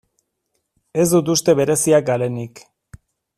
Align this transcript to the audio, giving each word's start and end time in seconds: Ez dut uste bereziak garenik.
Ez 1.03 1.05
dut 1.15 1.29
uste 1.33 1.55
bereziak 1.61 2.09
garenik. 2.09 2.65